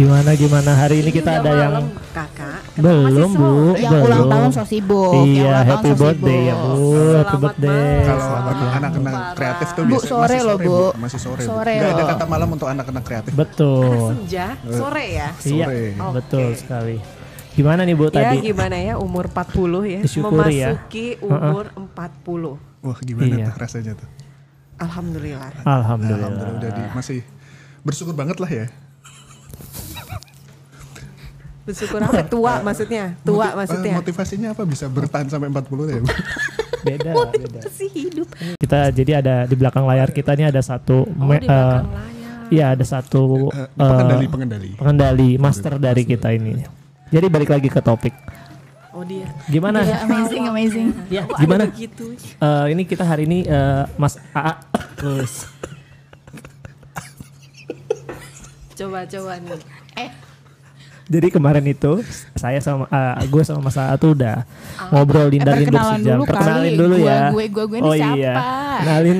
[0.00, 2.64] Gimana gimana hari ini kita ada yang kakak.
[2.80, 4.32] belum bu, Yang ulang belum.
[4.32, 5.12] tahun so sibuk.
[5.28, 7.92] Iya, ulang happy birthday ya bu, happy Selamat birthday.
[8.00, 8.26] Kalau
[8.72, 8.92] anak-anak
[9.36, 10.80] kreatif tuh Bu, sore loh, Bu.
[10.96, 11.42] Masih sore.
[11.44, 11.74] Sore.
[11.76, 13.32] Nggak ada kata malam untuk anak-anak kreatif.
[13.36, 15.28] Betul, Senja, sore ya.
[15.44, 15.82] iya, Sore.
[16.16, 16.96] betul sekali.
[17.52, 18.36] Gimana nih bu Ya tadi?
[18.40, 20.00] gimana ya umur 40 ya.
[20.00, 20.68] Disyukuri ya.
[20.72, 22.56] Memasuki umur 40.
[22.80, 23.46] Wah gimana Iya.
[23.52, 24.08] tuh rasanya tuh?
[24.80, 25.50] Alhamdulillah.
[25.60, 26.24] Alhamdulillah.
[26.24, 27.20] Alhamdulillah udah di, masih
[27.84, 28.66] bersyukur banget lah ya.
[31.70, 32.22] Bersyukur apa?
[32.24, 33.14] Tua maksudnya.
[33.20, 33.92] Tua Motiv- maksudnya.
[33.92, 36.00] eh, motivasinya apa bisa bertahan sampai 40 ya?
[36.80, 37.60] Beda, Oh, beda.
[37.92, 38.24] Hidup.
[38.56, 41.92] Kita jadi ada di belakang layar kita nih ada satu, Oh, me- di belakang eh,
[41.92, 42.48] layar.
[42.48, 44.70] iya ada satu Eh, eh, pengendali pengendali.
[44.74, 46.64] pengendali master dari kita ini.
[47.06, 48.16] Jadi balik lagi ke topik.
[48.90, 49.28] Oh dia.
[49.46, 49.84] Gimana?
[49.84, 50.88] Iya, amazing, amazing.
[51.06, 51.68] Ya, Kok gimana?
[51.68, 52.16] begitu?
[52.16, 54.54] Eh, ini kita hari ini eh, Mas AA
[54.96, 55.46] terus
[58.72, 59.60] Coba coba nih.
[61.10, 62.86] Eh, Jadi kemarin itu saya sama
[63.26, 64.46] gue sama Mas AA tuh udah
[64.88, 66.14] ngobrol linda lindur perkenalan sejam.
[66.14, 66.78] dulu Perkenalin kali.
[66.78, 67.18] dulu ya.
[67.28, 68.06] gue- gue- gue ini oh iya.
[68.06, 68.46] siapa?
[68.78, 69.18] Kenalin.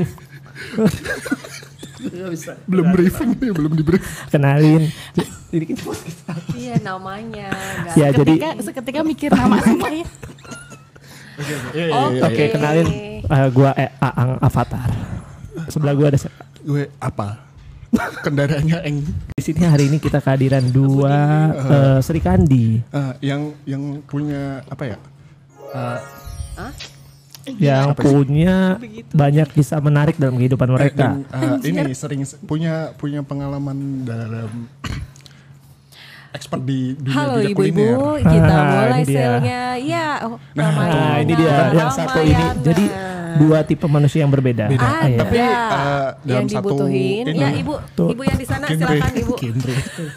[2.64, 4.02] Belum briefing nih, belum di brief.
[4.30, 4.86] Kenalin.
[5.50, 5.82] Ini kita
[6.54, 7.50] Iya namanya.
[7.84, 10.06] Gak ya jadi seketika, mikir nama semuanya.
[11.90, 12.20] Oke.
[12.20, 12.86] oke kenalin
[13.20, 14.88] eh, gua eh, Aang Avatar.
[15.66, 16.44] Sebelah gua ada siapa?
[16.60, 17.49] Gue apa?
[17.92, 19.02] Kendaraannya Eng.
[19.32, 21.16] Di sini hari ini kita kehadiran dua
[21.50, 24.96] eh, Sri Kandi Eh, yang yang punya apa ya?
[25.68, 25.98] Eh,
[26.56, 26.72] Hah?
[27.50, 28.78] yang Apa punya
[29.10, 31.18] banyak kisah menarik dalam kehidupan mereka.
[31.18, 33.74] dan, eh, ini sering punya punya pengalaman
[34.04, 34.70] dalam
[36.30, 38.22] expert di dunia Halo dunia ibu-ibu, kuliner.
[38.22, 39.62] kita Ah, mulai selnya.
[39.76, 42.44] Ya, oh, Nah, Nah, ini dia yang satu ini.
[42.62, 42.84] Jadi
[43.36, 44.66] dua tipe manusia yang berbeda.
[44.66, 44.82] Beda.
[44.82, 45.18] Ah, iya.
[45.18, 47.24] Tapi, Ada eh, dalam yang satu dibutuhin.
[47.26, 48.08] ini- Ya ibu, Tuh.
[48.10, 49.32] ibu yang di sana silakan ibu.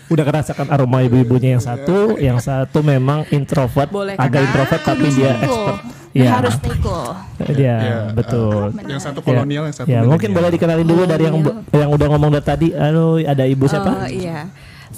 [0.07, 4.46] Udah kerasakan aroma ibu-ibunya yang satu, yang satu memang introvert, Boleh, agak Kakak?
[4.47, 5.79] introvert tapi dia expert.
[5.84, 6.02] Ya.
[6.13, 7.09] Iya, Harus cool.
[7.57, 8.69] dia Ya, betul.
[8.85, 11.41] Yang satu kolonial, yang satu Ya, mungkin boleh dikenalin dulu dari yang
[11.73, 12.68] yang udah ngomong dari tadi.
[12.69, 14.06] Halo, ada ibu Oh siapa?
[14.13, 14.46] iya,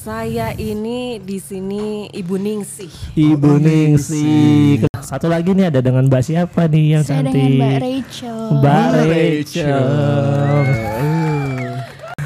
[0.06, 2.94] saya ini di sini Ibu Ningsih.
[3.18, 4.86] Ibu Oh, Ningsih.
[5.02, 7.34] Satu lagi nih ada dengan Mbak siapa nih yang Saya cantik?
[7.34, 8.38] dengan Mbak Rachel.
[8.54, 9.82] Mbak Rachel.
[9.82, 9.86] Rachel.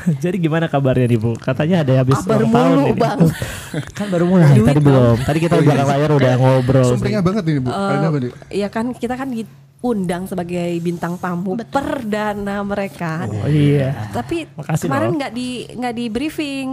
[0.28, 1.40] Jadi gimana kabarnya nih Bu?
[1.40, 2.96] Katanya ada habis Kabar ulang tahun mulu.
[3.00, 3.20] Bang.
[3.98, 5.18] kan baru mulai tadi belum.
[5.24, 6.90] Tadi kita di belakang layar udah ngobrol.
[7.00, 7.70] Sumringah banget ini bu.
[7.72, 8.32] Ada apa nih?
[8.60, 13.24] Ya kan kita kan diundang sebagai bintang tamu perdana mereka.
[13.24, 14.12] Oh iya.
[14.12, 16.68] Tapi Makasih kemarin nggak di nggak di briefing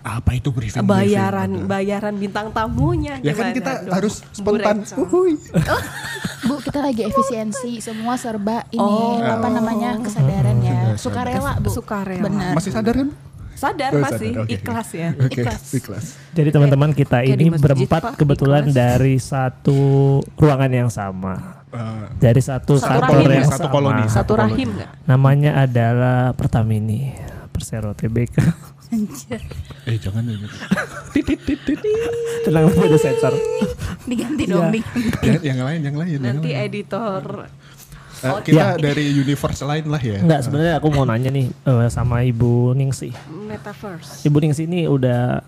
[0.00, 0.80] Apa itu briefing?
[0.82, 3.20] bayaran bayaran bintang tamunya.
[3.20, 4.80] Ya kan kita dong, harus spontan.
[6.40, 9.20] Bu, kita lagi efisiensi, semua serba ini Oh.
[9.20, 11.68] apa namanya kesadaran ya, Sadar, sukarela bu.
[11.68, 12.24] Sukarela.
[12.24, 12.52] Benar.
[12.56, 13.08] Masih sadar kan?
[13.52, 14.50] Sadar Oh, masih sadar, oke.
[14.50, 15.08] ikhlas ya.
[15.14, 15.62] Oke, Ikhlas.
[15.70, 16.06] ikhlas.
[16.32, 18.74] Jadi teman-teman kita di ini berempat kebetulan ikhlas.
[18.74, 19.78] dari satu
[20.34, 21.60] ruangan yang sama.
[21.70, 23.46] Eh, Dari satu, Satu kantor rahim yang?
[23.46, 23.70] Satu sama.
[23.70, 24.04] koloni.
[24.08, 24.68] Satu rahim?
[25.04, 27.12] Namanya adalah Pertamini.
[27.52, 28.36] Persero TBK.
[28.90, 30.50] Eh jangan jangan.
[32.42, 33.34] Tenang aja ada sensor.
[34.02, 34.74] Diganti dong, Iya.
[34.74, 35.00] diganti.
[35.22, 36.10] yang, yang lain, yang lain.
[36.12, 36.66] yang Nanti lain.
[36.66, 37.24] editor
[38.20, 38.76] Eh, kita Ya.
[38.76, 40.20] dari universe lain lah ya.
[40.20, 43.16] Enggak, sebenarnya aku mau nanya nih eh, sama Ibu Ningsih.
[43.48, 44.20] metaverse.
[44.22, 45.40] Ibu Ningsih ini udah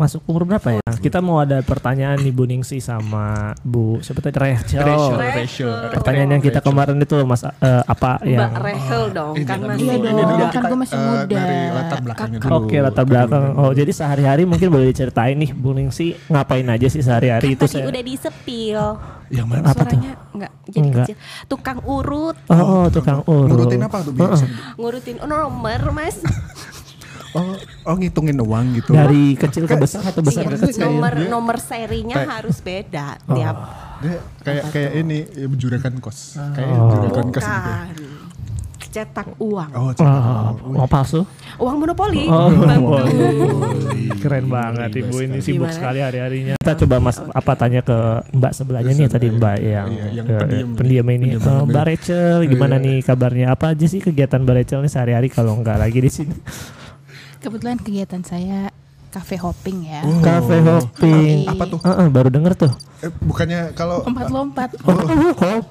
[0.00, 0.80] masuk umur berapa ya?
[0.96, 4.80] Kita mau ada pertanyaan Ibu Ningsih sama Bu siapa tadi Rachel.
[4.80, 5.36] Rachel, Rachel.
[5.36, 5.72] Rachel.
[5.92, 7.52] Pertanyaan yang kita kemarin itu Mas eh,
[7.82, 10.96] apa Mbak yang Rachel dong Ini kan masih Iya Ini dong, dulu kan gue masih
[10.96, 11.24] eh, muda.
[11.30, 12.52] Dari latar belakangnya dulu.
[12.56, 13.44] Oke latar belakang.
[13.54, 17.76] Oh jadi sehari-hari mungkin boleh diceritain nih Bu Ningsih ngapain aja sih sehari-hari itu tadi
[17.76, 17.84] saya.
[17.86, 18.80] udah disepil.
[19.30, 19.62] Yang mana?
[19.62, 19.94] Apa tuh?
[19.94, 21.06] Suaranya enggak jadi Enggak.
[21.06, 21.16] kecil.
[21.46, 23.46] Tukang urut, Oh, oh tukang urut.
[23.48, 24.44] Ngurutin apa tuh biasa?
[24.74, 26.18] ngurutin nomor, Mas.
[27.30, 27.54] Oh,
[27.84, 28.90] oh ngitungin uang gitu.
[28.90, 30.82] Dari kecil ke besar atau besar Iya, ke kecil?
[30.84, 33.34] nomor Dia- nomor serinya kayak- harus beda Oh.
[33.34, 33.56] tiap.
[34.00, 36.34] Dia kayak kayak ini ya, juragan kos.
[36.50, 36.90] Kayak Oh.
[36.90, 38.04] juragan kos gitu.
[38.90, 39.70] Cetak uang.
[39.70, 41.22] Oh, Wah, uang palsu?
[41.56, 42.26] Uang monopoli.
[42.26, 42.50] Oh.
[44.18, 45.72] Keren banget ibu ini sibuk Gimana?
[45.72, 46.54] sekali hari-harinya.
[46.58, 47.94] Kita coba mas apa tanya ke
[48.32, 50.68] Mbak sebelahnya nih tadi Mbak yang, Iya, yang eh, pendiam.
[50.74, 51.28] pendiam ini.
[51.32, 52.84] Pendiam Eh, Mbak Rachel gimana Iya.
[52.84, 53.46] nih kabarnya?
[53.48, 56.34] Apa aja sih kegiatan Mbak Rachel nih sehari-hari kalau nggak lagi di sini?
[57.40, 58.68] Kebetulan kegiatan saya
[59.10, 60.00] cafe hopping ya.
[60.02, 60.20] Oh.
[60.20, 61.48] Cafe hopping.
[61.48, 61.78] Apa tuh?
[61.80, 62.72] Eh, eh, baru denger tuh.
[63.00, 64.76] Eh, bukannya kalau Lompat-lompat.
[64.82, 64.94] Oh,
[65.34, 65.64] hop.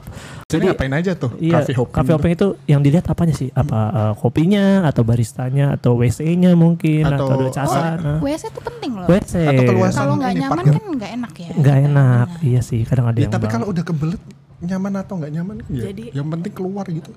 [0.45, 1.31] jadi Jadi- apain aja tuh?
[1.37, 1.95] Iya, Cafe hopping.
[1.95, 3.47] cafe hopping itu yang dilihat apanya sih?
[3.49, 7.97] Apa eh, kopinya atau baristanya atau WC-nya mungkin atau, Atau- ada casan?
[7.97, 8.19] eh.
[8.19, 9.07] WC itu penting loh.
[9.07, 9.33] WC.
[9.45, 10.73] Atau keluasan Kalau nggak nyaman partner.
[10.75, 11.49] kan nggak enak ya.
[11.55, 12.27] Nggak enak.
[12.41, 14.21] Iya sih, kadang ada Ya, yang tapi bang- kalau udah kebelet
[14.59, 17.11] nyaman atau nggak nyaman ya Jadi- yang penting keluar gitu.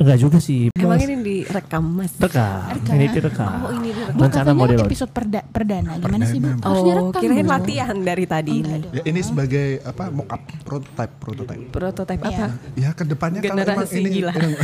[0.00, 0.72] Enggak juga sih.
[0.72, 1.04] Emang Mas.
[1.04, 2.12] ini direkam mas?
[2.16, 2.72] rekam.
[2.72, 2.94] Rekam.
[2.96, 3.52] Ini direkam.
[3.60, 4.16] Oh ini direkam.
[4.18, 4.88] Rencana di-load.
[4.88, 5.92] episode perda- perdana.
[5.94, 6.48] Gimana sih, Bu?
[6.48, 6.64] Perdana.
[6.66, 7.52] Oh direkam kirain dulu.
[7.52, 8.88] latihan dari tadi Enggak ini.
[8.90, 11.62] Ya ini sebagai apa mock-up prototype prototype.
[11.68, 12.38] Prototipe Iya.
[12.40, 12.46] apa?
[12.74, 14.32] Ya ke depannya kalau emang Generasi ini gila.
[14.40, 14.54] yang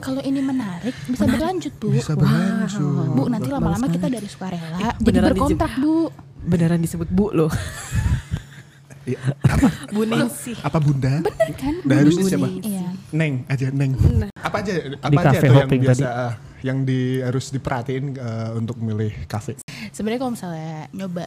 [0.00, 1.86] Kalau ini menarik bisa berlanjut, Bu.
[1.92, 3.12] bisa berlanjut.
[3.12, 6.08] Bu, nanti lama-lama kita dari sukarela jadi beneran berkontrak, Bu.
[6.40, 7.52] Beneran disebut bu loh.
[9.02, 9.16] Iya,
[9.54, 10.56] apa, Bu Ningsih.
[10.60, 11.14] apa bunda?
[11.20, 11.74] Bener kan?
[11.82, 12.48] Nah, harusnya siapa?
[12.60, 12.86] Iya.
[13.10, 13.96] Neng aja Neng.
[14.36, 16.20] Apa aja apa Di aja cafe tuh yang biasa tadi.
[16.22, 19.56] ah, yang di harus diperhatiin eh, untuk milih kafe.
[19.90, 21.24] Sebenarnya kalau misalnya nyoba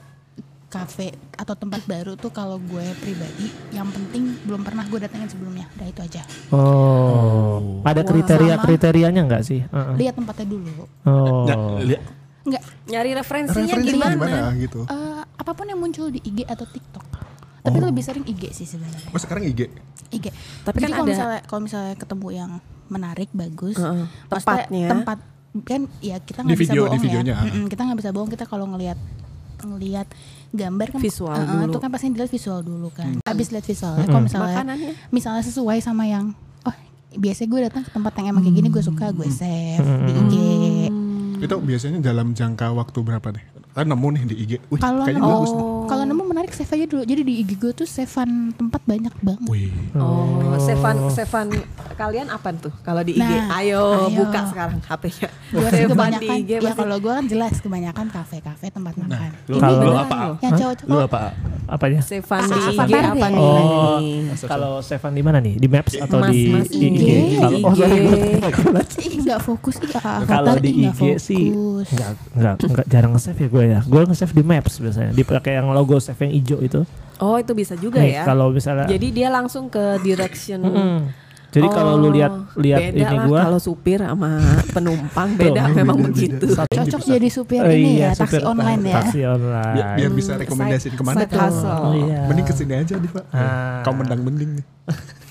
[0.67, 5.65] kafe atau tempat baru tuh kalau gue pribadi yang penting belum pernah gue datengin sebelumnya.
[5.71, 6.21] Udah itu aja.
[6.49, 7.81] Oh.
[7.83, 8.07] Ada Wah.
[8.07, 9.61] kriteria-kriterianya enggak sih?
[9.61, 9.95] Heeh.
[9.97, 10.85] Lihat tempatnya dulu.
[11.03, 11.45] Oh.
[11.45, 12.03] Ya, lihat
[12.43, 14.13] Enggak Nyari referensinya, referensinya gimana?
[14.19, 14.79] gimana gitu.
[14.83, 17.05] eh, apa pun yang muncul di IG atau TikTok.
[17.63, 19.07] Tapi lebih sering IG sih sebenarnya.
[19.07, 19.71] Oh sekarang IG.
[20.09, 20.25] IG.
[20.61, 22.51] Tapi Jadi kan kalau ada- misalnya kalau misalnya ketemu yang
[22.85, 24.05] menarik, bagus, Heeh.
[24.27, 24.87] maksudnya Tempatnya.
[24.89, 25.17] tempat
[25.63, 27.39] kan ya kita Di nggak bisa video- di bohong videonya, ya.
[27.39, 27.45] ah.
[27.47, 28.99] Mm-mm, kita nggak bisa bohong kita kalau ngelihat
[29.63, 30.07] ngelihat
[30.51, 31.71] gambar kan Visual uh-uh, dulu.
[31.71, 33.15] itu kan pasti dilihat visual dulu kan.
[33.15, 33.23] Hmm.
[33.23, 34.91] Habis lihat visualnya kalau misalnya Makanannya.
[35.09, 36.75] misalnya sesuai sama yang oh
[37.13, 40.19] biasanya gue datang ke tempat yang emang kayak gini gue suka gue save di Hmm.
[40.21, 40.35] IG.
[41.39, 43.45] Itu biasanya dalam jangka waktu berapa nih?
[43.73, 44.51] Kan nemu nih di IG.
[44.69, 45.51] Wih, Kalau kayaknya nemu- bagus.
[45.83, 47.01] Kalau nemu menarik save aja dulu.
[47.03, 49.49] Jadi di IG gue tuh savean tempat banyak banget.
[49.49, 49.73] Wih.
[49.97, 51.47] Oh, Sevan, Sevan
[51.95, 52.69] kalian apa tuh?
[52.81, 54.13] Kalau di IG, Nah, ayo, ayo.
[54.15, 55.29] buka sekarang HP-nya.
[55.49, 56.79] Gue sih Sevan di kebanyakan IG ya pasti.
[56.79, 59.29] kalau gue kan jelas kebanyakan kafe-kafe tempat makan.
[59.43, 60.17] Lu, Kalau- lu apa?
[60.37, 61.21] Yang Lu cowok-cowok apa?
[61.65, 61.99] Apanya?
[62.03, 63.27] Sevan Ah, di apa IG apa ya?
[63.27, 63.41] nih?
[63.41, 63.97] Oh,
[64.45, 65.53] kalau Sevan di mana nih?
[65.57, 66.93] Di Maps atau Mas, di, Mas, di IG.
[66.93, 67.03] IG?
[67.39, 67.79] Kalau oh, IG.
[67.79, 69.75] sorry, gua Ih nggak fokus
[70.23, 73.79] kalau di IG sih enggak enggak enggak jarang nge-save ya gue ya.
[73.81, 75.11] Gue nge-save di Maps biasanya.
[75.11, 76.81] Dipakai yang logo save yang hijau itu.
[77.17, 78.23] Oh, itu bisa juga Nih, ya.
[78.25, 80.59] kalau misalnya Jadi dia langsung ke direction.
[80.59, 80.97] Mm-mm.
[81.53, 84.41] Jadi kalau lu Oh, lihat lihat ini lah gua kalau supir sama
[84.73, 86.45] penumpang beda Tuh, memang beda, begitu.
[86.49, 86.65] beda.
[86.65, 88.95] Cocok jadi supir Oh, ini iya, ya taksi supir online ya.
[88.97, 89.73] Taksi online.
[89.77, 91.61] Biar, biar bisa rekomendasiin ke mana side tuh.
[91.61, 92.21] Oh, iya.
[92.25, 93.23] Mending ke sini aja nih pak.
[93.29, 93.85] Ah.
[93.85, 94.65] Kau mendang-mending nih.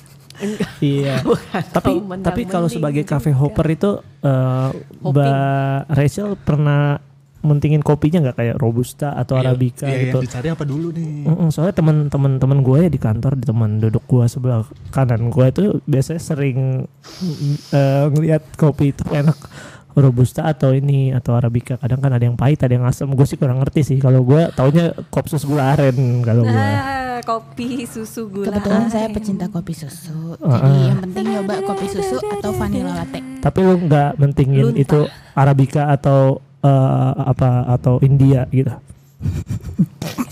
[0.82, 1.22] Iya.
[1.70, 3.90] tapi Bukan tapi kalau mendang-mending sebagai cafe hopper itu
[4.22, 4.68] eh,
[4.98, 6.98] Mbak Rachel pernah
[7.42, 10.16] mentingin kopinya nggak kayak robusta atau arabica Iya, gitu?
[10.16, 11.26] yang dicari apa dulu nih?
[11.26, 15.46] Mm-mm, soalnya teman-teman teman gue ya di kantor di teman duduk gue sebelah kanan gue
[15.46, 19.34] itu biasanya sering mm, eh, ngelihat kopi itu enak
[19.92, 23.36] robusta atau ini atau arabica kadang kan ada yang pahit ada yang asam gue sih
[23.36, 26.64] kurang ngerti sih kalau gue taunya kopsus gula aren kalau gue
[27.12, 28.50] Nah, kopi susu gula.
[28.50, 29.14] Kebetulan saya aren.
[29.14, 30.34] pecinta kopi susu.
[30.40, 30.86] Ah, Jadi ah.
[30.88, 33.20] yang penting nyoba kopi susu atau vanilla latte.
[33.38, 34.80] tapi lu nggak mentingin Lunta.
[34.80, 35.00] itu
[35.32, 36.70] arabica atau eh,
[37.24, 38.70] apa atau India gitu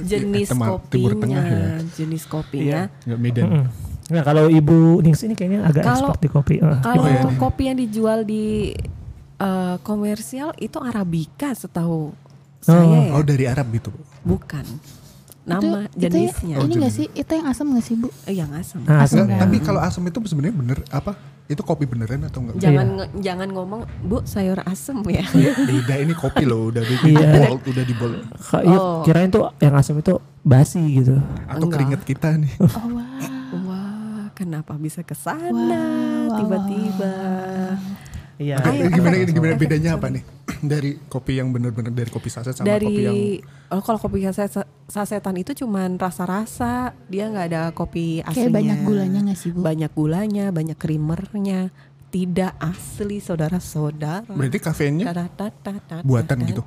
[0.00, 1.68] jenis Tema- Timur kopinya, Tengah ya.
[1.92, 2.80] jenis kopinya.
[3.02, 3.46] Nggak Medan.
[3.46, 3.64] Mm-mm.
[4.08, 6.54] Nah kalau Ibu Nings ini kayaknya agak Kalau- expert di kopi.
[6.56, 7.36] Eh, Kalau gimana?
[7.36, 8.72] kopi yang dijual di
[9.38, 12.14] eh, komersial itu arabica setahu
[12.58, 13.00] saya ya.
[13.12, 13.90] Oh dari Arab gitu.
[14.22, 14.64] Bukan.
[15.44, 16.54] Nama itu, jenisnya.
[16.54, 17.08] Itu, ini Oh, nggak jenis.
[17.08, 17.16] sih?
[17.16, 18.08] Itu yang asam nggak sih bu?
[18.22, 18.80] Eh, yang asam.
[18.82, 19.40] Nah, asam asam Nggak, ya.
[19.40, 21.12] tapi kalau asam itu sebenarnya bener apa?
[21.48, 22.60] Itu kopi beneran atau enggak?
[22.60, 22.94] Jangan Iya.
[22.94, 25.24] nge- jangan ngomong, "Bu, sayur asam ya."
[25.64, 27.48] Beda ini kopi loh, udah di, Iya.
[27.48, 28.20] bold, udah di bold.
[28.54, 29.00] Iya, Oh.
[29.00, 30.12] kirain tuh yang asam itu
[30.42, 31.16] basi gitu.
[31.46, 31.72] Atau Enggak.
[31.74, 32.52] keringet kita nih.
[32.78, 33.64] Oh wow.
[33.64, 35.64] Wah, kenapa bisa ke sana Wow,
[36.28, 37.12] wow, tiba-tiba?
[38.38, 38.62] Iya.
[38.62, 40.22] Gimana gimana bedanya apa nih?
[40.62, 43.18] Dari kopi yang bener-bener dari kopi saset sama Dari kopi yang
[43.74, 48.46] oh kalau kopi saset, sasetan itu cuman rasa-rasa, dia nggak ada kopi aslinya.
[48.48, 49.60] Kayak banyak gulanya nggak sih bu?
[49.66, 51.60] Banyak gulanya, banyak creamernya.
[52.08, 54.24] Tidak asli saudara-saudara.
[54.32, 55.12] berarti kafeinnya
[56.00, 56.64] buatan gitu?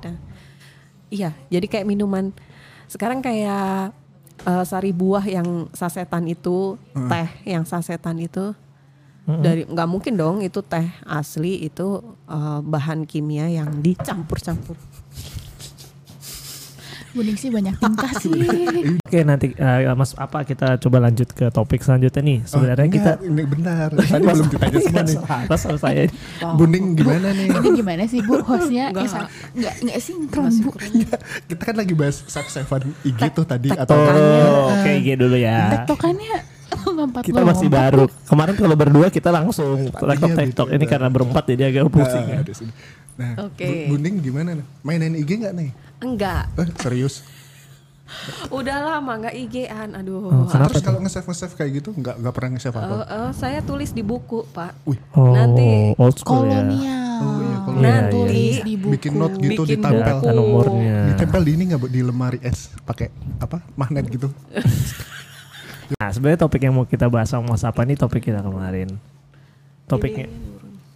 [1.10, 2.30] Iya, jadi kayak minuman.
[2.86, 3.90] Sekarang kayak
[4.46, 8.54] eh, sari buah yang sasetan itu, teh yang sasetan itu
[9.24, 11.88] dari nggak mungkin dong itu teh asli itu
[12.24, 14.74] eh, bahan kimia yang dicampur-campur.
[17.12, 18.32] Buning sih banyak tingkah sih.
[18.98, 22.38] Oke nanti eh, Mas apa kita coba lanjut ke topik selanjutnya nih.
[22.42, 23.88] Sebenarnya Oh, kita enggak, ini benar.
[24.00, 25.16] Tadi belum ditanya semua nih.
[25.52, 26.02] Sama saya.
[26.56, 27.46] Bunding gimana nih?
[27.52, 28.88] Ini gimana sih bu hostnya?
[28.90, 29.04] Nggak.
[29.04, 30.70] Eh, sa- Nggak nggak sinkron bu.
[31.46, 35.68] Kita kan lagi bahas save savean IG tuh tadi atau Oh, oke gitu dulu ya.
[35.78, 36.51] Tektokannya
[36.84, 38.04] lompat Kita masih baru.
[38.24, 40.66] Kemarin kalau berdua kita langsung tektok Iya, tektok.
[40.66, 40.74] gitu.
[40.74, 42.24] Ini karena berempat jadi agak pusing.
[42.24, 42.42] Nah, ya.
[42.42, 42.72] di sini.
[43.12, 43.62] Nah, Oke.
[43.62, 44.66] Bu- Bunding gimana nih?
[44.80, 45.70] Mainin IG nggak nih?
[46.00, 47.22] Enggak, Eh, serius?
[48.50, 49.94] udah lama nggak IG-an.
[49.94, 50.28] Aduh.
[50.28, 52.84] Oh, Terus kalau nge-save nge-save kayak gitu nggak nggak pernah nge-save apa?
[52.84, 54.84] Eh, eh, saya tulis di buku, Pak.
[54.84, 56.60] Wih, Oh, Nanti old school ya.
[56.60, 57.20] kolonial.
[57.22, 57.80] Oh, iya, kolonial.
[57.82, 58.90] Nah, Iya, tulis di buku.
[58.90, 60.16] bikin note gitu Bikin ditempel.
[60.30, 60.96] nomornya.
[61.08, 61.86] Ditempel di ini nggak Bu?
[61.86, 63.08] di lemari es pakai
[63.38, 63.64] apa?
[63.74, 64.28] Magnet gitu.
[65.94, 68.88] Nah sebenarnya topik yang mau kita bahas sama Mas Apa nih topik kita kemarin.
[69.84, 70.30] topiknya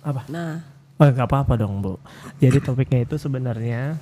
[0.01, 0.23] apa?
[0.27, 0.63] Nah,
[0.97, 2.01] Oh nggak apa-apa dong bu.
[2.39, 4.01] Jadi topiknya itu sebenarnya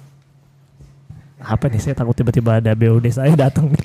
[1.37, 1.83] apa nih?
[1.83, 3.83] Saya takut tiba-tiba ada BUD saya datang nih.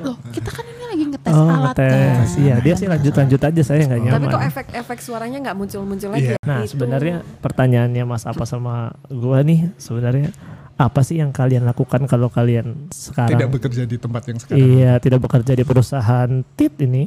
[0.00, 2.30] Loh, kita kan ini lagi ngetes oh alat ngetes.
[2.40, 4.16] Iya dia sih lanjut-lanjut aja saya nggak nyaman.
[4.16, 6.32] tapi kok efek-efek suaranya nggak muncul-muncul lagi?
[6.32, 6.36] ya?
[6.40, 6.72] Nah Itu.
[6.72, 10.32] sebenarnya pertanyaannya Mas apa sama gua nih sebenarnya
[10.80, 14.64] apa sih yang kalian lakukan kalau kalian sekarang Tidak bekerja di tempat yang sekarang.
[14.64, 17.04] Iya, tidak bekerja di perusahaan tit ini.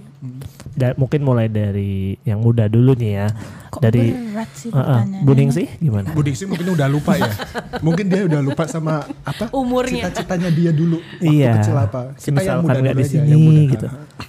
[0.72, 3.28] Da- mungkin mulai dari yang muda dulu nih ya.
[3.68, 4.78] Kok dari berat sih Uh-uh.
[4.78, 5.20] pertanyaannya?
[5.24, 6.08] Buding sih gimana?
[6.12, 7.34] Budi sih mungkin udah lupa ya.
[7.82, 9.50] mungkin dia udah lupa sama apa?
[9.52, 10.08] Umurnya.
[10.08, 11.02] Cita-citanya dia dulu.
[11.02, 11.52] Waktu Iya.
[11.58, 12.02] kecil apa?
[12.14, 13.62] Kita yang muda dulu di aja, sini yang muda.
[13.68, 13.88] gitu.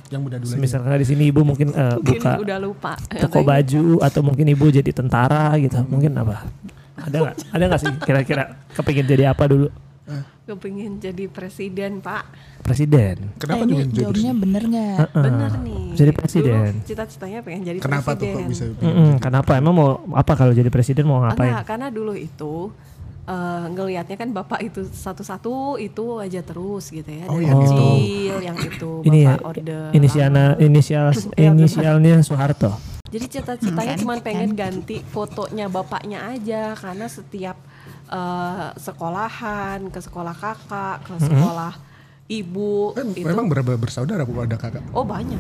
[0.09, 0.49] Yang muda dulu.
[0.49, 0.59] aja.
[0.59, 2.93] Misalkan di sini ibu mungkin eh, Mungkin buka udah lupa.
[3.15, 5.85] toko baju atau mungkin ibu jadi tentara gitu.
[5.85, 6.49] Mungkin apa?
[7.05, 7.35] Ada nggak?
[7.51, 9.69] Ada nggak sih kira-kira kepingin jadi apa dulu?
[10.45, 12.29] Kepingin jadi presiden pak.
[12.61, 13.33] Presiden.
[13.35, 14.97] Kenapa Eh, juga ini jadi jawabnya bener nggak?
[14.99, 15.23] Heeh.
[15.23, 15.85] Bener nih.
[15.95, 16.71] Jadi presiden.
[16.75, 18.37] Dulu cita-citanya pengen jadi Kenapa tuh presiden.
[18.37, 18.65] kok bisa?
[18.79, 19.53] Mm-mm, kenapa?
[19.55, 21.49] Emang mau apa kalau jadi presiden mau ngapain?
[21.51, 22.69] Enggak, karena dulu itu
[23.25, 27.25] eh, ngelihatnya kan bapak itu satu-satu itu aja terus gitu ya.
[27.25, 29.85] Oh, Dari yang kecil yang itu Ini ya bapak order.
[29.91, 32.77] inisialnya inisial Iya, inisialnya Soeharto.
[33.15, 34.75] Jadi cita-citanya Hmm, cuma kan, pengen kan.
[34.75, 37.55] ganti fotonya bapaknya aja karena setiap
[38.07, 41.73] eh, sekolahan ke sekolah kakak ke sekolah
[42.27, 44.83] ibu Kan itu memang berapa bersaudara bu ada kakak?
[44.91, 45.39] oh banyak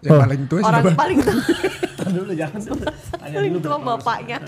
[0.00, 0.18] Yang Oh.
[0.18, 0.98] paling tua orang siapa?
[0.98, 1.34] paling tua
[2.16, 2.60] dulu jangan
[3.14, 4.38] paling tua bapaknya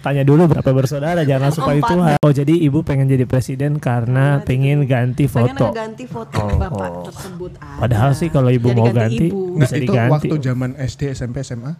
[0.00, 1.92] Tanya dulu berapa bersaudara jangan langsung Empat.
[1.92, 2.08] tua.
[2.18, 5.66] Oh jadi ibu pengen jadi presiden karena Karena pengen ganti pengen foto.
[5.70, 7.04] ganti foto Oh, bapak oh.
[7.06, 7.78] tersebut aja.
[7.78, 9.40] Padahal sih kalau ibu Jadi mau ganti, ibu.
[9.54, 10.12] Nggak, bisa itu diganti.
[10.16, 11.72] waktu zaman SD, SMP, SMA.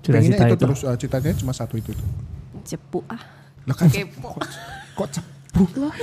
[0.00, 0.62] Cita-cita Pengennya itu, itu.
[0.62, 2.08] terus uh, citanya cuma satu itu tuh.
[2.62, 3.22] cepu ah
[3.62, 4.38] Lah kan kepo
[4.94, 5.35] kok cepu?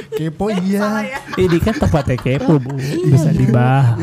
[0.10, 1.05] Kepo iya.
[1.05, 3.36] ya Ini kan tempatnya kepo bu, Iya, bisa iya.
[3.36, 4.00] dibahas.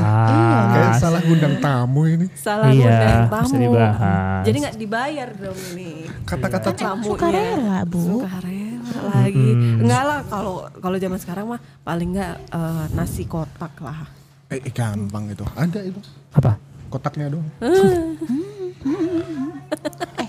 [0.71, 2.27] Kayak salah ngundang tamu ini.
[2.33, 4.43] salah Iya, ngundang bisa tamu dibahas.
[4.43, 5.91] jadi nggak dibayar dong ini
[6.23, 7.99] Kata-kata Kan tamunya Sukarela, Bu.
[7.99, 14.03] sukarela lagi enggak lah kalau kalau zaman sekarang mah paling nggak eh, nasi kotak lah
[14.49, 15.43] eh, eh, gampang itu.
[15.55, 16.01] Ada itu.
[16.33, 16.57] Apa?
[16.89, 17.45] Kotaknya dong.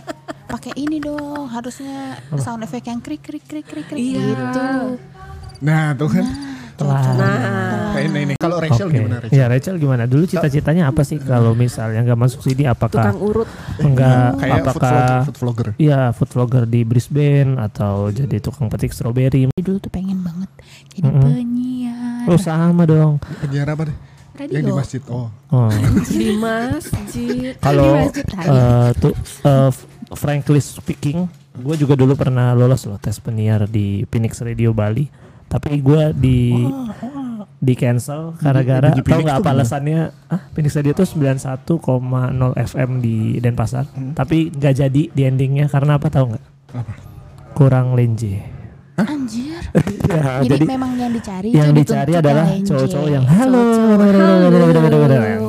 [0.51, 1.97] Pakai ini dong, harusnya
[2.35, 4.19] sound effect yang krik krik krik krik krik Iya.
[4.21, 4.67] gitu.
[5.61, 6.25] Nah, tuh kan.
[6.81, 8.33] nah Kayak ini, ini.
[8.35, 8.97] Kalau Rachel Oke.
[8.97, 9.37] gimana Rachel?
[9.37, 10.03] Ya Rachel gimana?
[10.03, 14.65] Dulu cita-citanya apa sih kalau misalnya nggak masuk sini tukang apakah urut enggak Kayak food
[14.65, 15.67] vlogger, apakah food vlogger.
[15.77, 19.53] Iya food vlogger di Brisbane atau jadi tukang petik stroberi.
[19.53, 20.49] Dulu tuh pengen banget
[20.89, 21.21] jadi Mm-mm.
[21.21, 23.21] penyiar Oh sama dong.
[23.39, 23.97] Penyiar apa deh?
[24.33, 24.53] radio.
[24.57, 25.01] Yang di masjid.
[25.05, 25.29] Oh.
[25.51, 25.69] Oh.
[26.09, 33.17] di masjid Kalau eh, tuh f- frankly speaking, gue juga dulu pernah lolos loh tes
[33.19, 35.07] penyiar di Phoenix Radio Bali.
[35.51, 36.55] Tapi gue di
[37.61, 40.09] di cancel gara-gara tau nggak apa alasannya?
[40.31, 41.77] Ah, Phoenix Radio tuh 91,0
[42.55, 43.85] FM di Denpasar.
[44.15, 46.45] Tapi nggak jadi di endingnya karena apa tahu nggak?
[47.55, 48.50] Kurang lenje.
[49.03, 49.61] Anjir.
[50.03, 53.63] Ya, Jadi, jadi memang yang dicari yang dicari adalah yang cowok-cowok yang halo,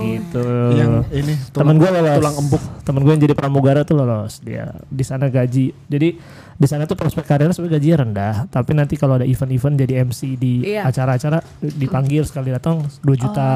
[0.01, 0.45] gitu.
[0.73, 2.63] Yang ini temen tulang, gue lolos tulang empuk.
[2.83, 6.09] temen gue yang jadi pramugara tuh lolos dia di sana gaji jadi
[6.53, 10.21] di sana tuh prospek karirnya sebenarnya gajinya rendah tapi nanti kalau ada event-event jadi MC
[10.37, 10.87] di Iya.
[10.87, 13.51] acara-acara dipanggil sekali datang 2 juta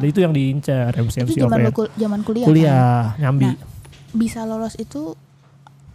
[0.00, 2.46] itu yang diincar MC MC Itu zaman kul- zaman kuliah.
[2.46, 3.20] kuliah kan?
[3.20, 3.56] nyambi Nah,
[4.10, 5.14] bisa lolos itu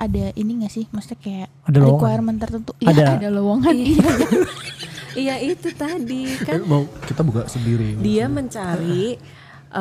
[0.03, 0.86] ada ini gak sih?
[0.88, 1.93] Maksudnya kayak Ada lowongan?
[1.93, 2.72] requirement tertentu.
[2.79, 2.91] Ada.
[2.93, 3.75] Iya, ada lowongan.
[3.75, 4.07] Iya.
[5.13, 7.95] iya itu tadi Eh, kan mau kita buka sendiri.
[7.98, 9.17] dia mencari
[9.74, 9.80] eh,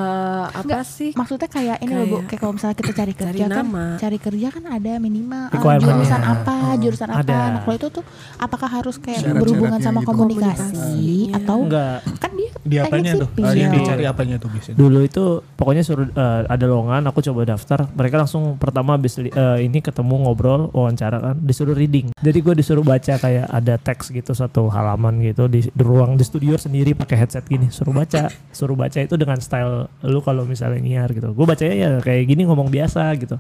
[0.49, 3.13] apa Enggak, sih Maksudnya kayak ini loh Bu, Kayak kayak kalau misalnya kita cari cari
[3.15, 3.85] kerja kan, nama.
[3.97, 5.93] cari kerja kan ada minimal Requirement-nya.
[5.95, 7.21] jurusan apa, jurusan apa.
[7.23, 7.39] Ada.
[7.51, 8.05] Nah, kalau itu tuh
[8.37, 10.09] apakah harus kayak Syarat-syaratnya berhubungan sama gitu.
[10.09, 11.37] komunikasi Komunikasinya.
[11.39, 13.29] atau enggak kan dia Di apanya tuh?
[13.29, 13.43] sipil.
[13.43, 13.79] Ah, yang Iya.
[13.79, 14.77] dicari apanya tuh biasanya?
[14.79, 19.31] dulu itu pokoknya suruh eh, ada lowongan aku coba daftar mereka langsung pertama habis li-
[19.31, 24.09] eh, ini ketemu ngobrol wawancara kan disuruh reading jadi gue disuruh baca kayak ada teks
[24.11, 28.27] gitu satu halaman gitu di, di ruang di studio sendiri pakai headset gini suruh baca
[28.49, 31.33] suruh baca itu dengan style lu kalau misalnya nyiar gitu.
[31.33, 33.37] Gue bacanya ya kayak gini ngomong biasa gitu.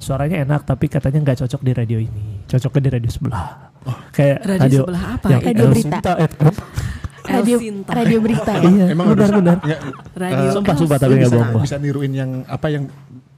[0.00, 2.44] Suaranya enak tapi katanya nggak cocok di radio ini.
[2.48, 3.44] Cocoknya di radio sebelah.
[4.12, 5.26] Kayak radio, radio, sebelah apa?
[5.28, 5.96] yang Radio El berita.
[5.96, 6.30] Sinta, eh,
[7.30, 7.90] radio Elsinta.
[7.94, 8.52] radio berita.
[8.64, 9.56] iya Emang benar benar.
[9.62, 9.78] Ya,
[10.16, 12.84] radio eh, sumpah sumpah tapi nggak bisa, bohong bisa niruin yang apa yang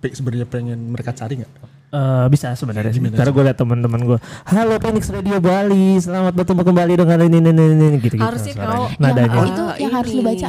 [0.02, 1.52] sebenarnya pengen mereka cari nggak?
[1.92, 3.04] Eh, bisa sebenarnya sih.
[3.04, 4.18] Karena gue liat teman-teman gue,
[4.48, 8.24] halo Phoenix Radio Bali, selamat bertemu kembali dengan ini ini ini, ini gitu gitu.
[8.24, 9.36] harusnya kau nadanya.
[9.36, 10.46] Oh, itu yang harus lu baca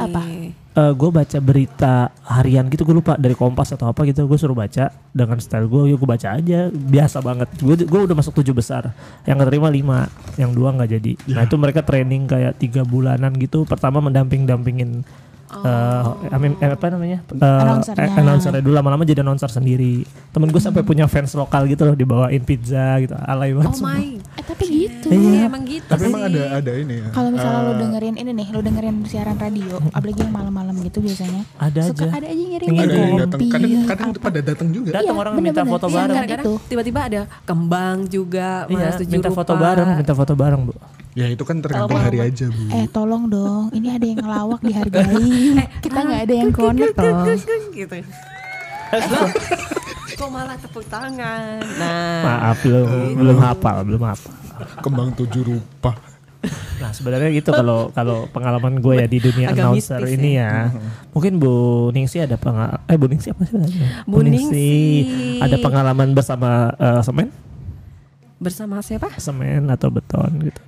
[0.74, 0.90] apa?
[0.90, 4.90] gue baca berita harian gitu gue lupa dari Kompas atau apa gitu gue suruh baca
[5.14, 7.48] dengan style gue, yuk gue baca aja biasa banget.
[7.62, 8.90] Gue gue udah masuk tujuh besar,
[9.22, 11.12] yang keterima lima, yang dua nggak jadi.
[11.30, 13.62] Nah itu mereka training kayak tiga bulanan gitu.
[13.62, 15.06] Pertama mendamping dampingin
[15.56, 17.18] eh, I mean, eh, apa namanya?
[17.24, 18.02] Eh, Announcernya.
[18.04, 20.02] eh, announcernya dulu lama-lama jadi announcer sendiri.
[20.28, 23.14] Temen gue sampai punya fans lokal gitu loh dibawain pizza gitu.
[23.14, 23.70] Alay banget.
[23.70, 23.94] Oh sumpah.
[23.94, 24.06] my.
[24.34, 25.06] Eh tapi gitu.
[25.08, 26.30] Iya, emang gitu Tapi emang sih.
[26.32, 27.08] ada ada ini ya.
[27.10, 30.98] Kalau misalnya eh, lo dengerin ini nih, lo dengerin siaran radio, apalagi yang malam-malam gitu
[30.98, 31.42] biasanya.
[31.56, 32.16] Ada Suka aja.
[32.16, 33.40] ada aja yang ngirim ada yang datang.
[33.46, 34.18] Kadang kadang apa.
[34.20, 34.90] pada datang juga.
[34.92, 35.70] Datang Iya, orang minta bener-bener.
[35.70, 36.14] foto Iya, bareng.
[36.16, 36.52] Kadang-kadang Itu.
[36.66, 40.74] tiba-tiba ada kembang juga, Iya, minta foto bareng, minta foto bareng, Bu.
[41.14, 42.62] Ya itu kan tergantung hari aja bu.
[42.74, 45.30] Eh tolong dong, ini ada yang ngelawak dihargai.
[45.84, 47.26] Kita nggak ada yang connect toh.
[47.70, 47.96] gitu.
[50.18, 51.58] Kok malah tepuk tangan.
[51.78, 54.34] Nah, Maaf belum belum hafal, belum hafal.
[54.82, 55.94] Kembang tujuh rupa.
[56.82, 60.68] Nah sebenarnya gitu kalau kalau pengalaman gue ya di dunia Agak announcer ini ya,
[61.16, 64.04] mungkin Bu Ningsi ada pengal eh Bu Ningsi apa sih namanya?
[64.04, 64.72] Bu Ningsi.
[65.40, 67.32] ada pengalaman bersama eh, semen,
[68.36, 69.08] bersama siapa?
[69.16, 70.60] semen atau beton gitu,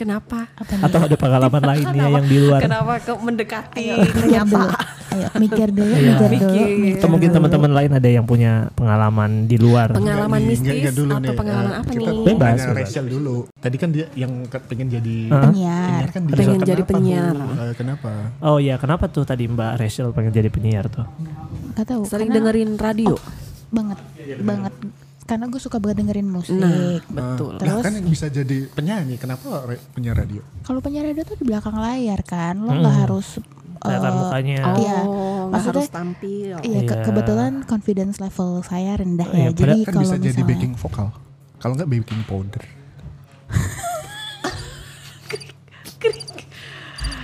[0.00, 0.48] Kenapa?
[0.56, 2.64] Apa atau ada pengalaman lainnya yang di luar?
[2.64, 3.84] Kenapa ke mendekati
[4.16, 4.72] kenyataan?
[5.10, 6.14] Ayo mikir dulu, Iya.
[6.14, 6.46] mikir dulu.
[6.48, 6.66] Mikir.
[6.72, 9.90] mikir Atau mungkin teman-teman lain ada yang punya pengalaman di luar?
[9.90, 11.36] Pengalaman Enggak nih, mistis enggak- enggak dulu atau nih.
[11.36, 12.24] pengalaman Eh, apa kita nih?
[12.24, 12.58] Bebas.
[12.72, 13.36] Rachel dulu.
[13.52, 15.42] Tadi kan dia yang pengen jadi Hah?
[15.44, 16.04] penyiar.
[16.08, 16.34] kan dia.
[16.34, 17.34] Pengen jadi penyiar.
[17.36, 18.10] Eh, kenapa?
[18.40, 21.04] Oh iya, kenapa tuh tadi Mbak Rachel pengen jadi penyiar tuh?
[21.74, 22.02] Gak tahu.
[22.06, 23.18] Sering karena- dengerin radio.
[23.68, 23.98] banget,
[24.40, 24.72] banget.
[25.30, 26.58] Karena gue suka banget dengerin musik.
[26.58, 27.54] Nah, betul.
[27.54, 27.82] Nah, Terus?
[27.86, 29.14] kan yang bisa jadi penyanyi.
[29.14, 30.42] Kenapa re- penyiar radio?
[30.60, 33.38] Kalau penyiar radio tuh di belakang layar kan, lo nggak harus
[33.78, 34.58] Kelihatan eh, mukanya.
[34.76, 34.98] Iya.
[35.00, 35.14] Oh,
[35.46, 36.52] nggak Maksudnya- harus tampil.
[36.60, 37.04] Iya, ke- Iya.
[37.06, 39.50] kebetulan confidence level saya rendah Iya, ya.
[39.54, 41.08] Jadi Kan kalau bisa jadi backing vokal.
[41.56, 42.64] Kalau nggak backing powder.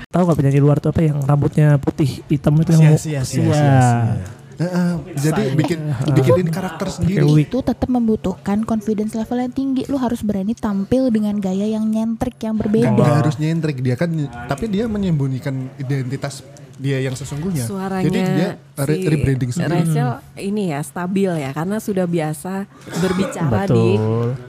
[0.06, 3.42] Tahu gak penyanyi luar tuh apa yang rambutnya putih hitam itu yang Sia, sia, sia,
[3.42, 3.52] Iya.
[3.52, 4.26] sia, sia.
[4.56, 5.80] Eh, eh, jadi bikin
[6.16, 7.24] bikin karakter sendiri.
[7.44, 9.82] Itu tetap membutuhkan confidence level yang tinggi.
[9.88, 12.96] Lu harus berani tampil dengan gaya yang nyentrik yang berbeda.
[12.96, 14.08] nggak harus nyentrik dia kan,
[14.48, 16.40] tapi dia menyembunyikan identitas
[16.76, 17.64] dia yang sesungguhnya.
[17.64, 19.80] Suaranya Jadi dia re- si rebranding sendiri.
[19.82, 22.68] Rachel ini ya stabil ya karena sudah biasa
[22.98, 23.96] berbicara di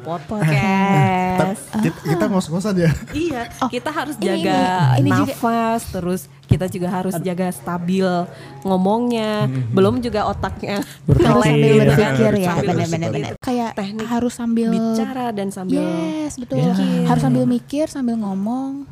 [0.04, 1.62] podcast.
[1.78, 2.92] Kita, kita ngos-ngosan ya.
[3.13, 4.58] iya, kita harus ini- jaga
[4.98, 8.08] ini- ini juga- nafas terus kita juga harus jaga stabil
[8.62, 9.46] ngomongnya.
[9.70, 11.28] Belum juga otaknya Berpikir.
[11.28, 11.84] Sambil Iya.
[11.86, 13.34] berpikir ya, benar-benar.
[13.38, 16.63] Kayak Teknik harus sambil bicara dan sambil Yes, betul.
[16.63, 17.04] Mikir.
[17.06, 18.88] Harus sambil mikir, sambil ngomong,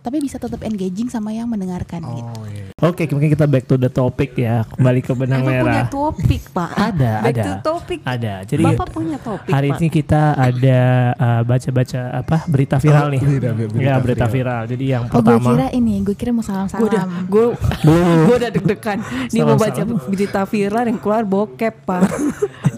[0.00, 2.32] tapi bisa tetap engaging sama yang mendengarkan gitu.
[2.32, 2.70] Oh iya.
[2.80, 5.86] Oke, mungkin kita back to the topic ya, kembali ke benang Emang punya merah.
[5.88, 6.70] topik, Pak.
[6.72, 7.42] Ada, Back ada.
[7.42, 7.98] to topic.
[8.02, 8.34] Ada.
[8.44, 9.76] Jadi Bapak punya topik, hari Pak.
[9.76, 10.80] ini kita ada
[11.12, 13.20] uh, baca-baca apa berita viral Oh, nih.
[13.20, 14.30] berita- berita ya, berita viral.
[14.30, 14.62] viral.
[14.68, 17.10] Jadi yang Oh, gue pertama kira ini, gue kira mau Gue udah, salam-salam.
[17.26, 17.44] gue,
[17.82, 18.18] Belum.
[18.24, 18.98] gue udah deg-degan.
[19.28, 22.02] Nih mau baca berita viral yang keluar bokep, Pak.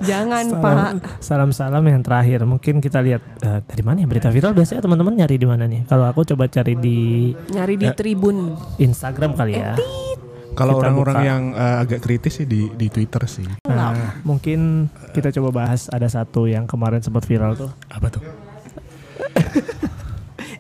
[0.00, 0.72] Jangan, Pak.
[0.72, 2.40] salam, salam-salam yang terakhir.
[2.42, 5.84] Mungkin kita lihat uh, dari mana ya berita viral biasanya teman-teman nyari di mana nih?
[5.84, 6.98] Kalau aku coba cari di
[7.48, 7.80] Nyari Ya.
[7.80, 8.56] di Tribun.
[8.76, 9.76] Instagram kali ya.
[10.50, 13.46] Kalau orang-orang yang eh, agak kritis sih di di Twitter sih.
[13.64, 17.70] Nah, mungkin kita coba bahas ada satu yang kemarin sempat viral tuh.
[17.86, 18.20] Apa tuh?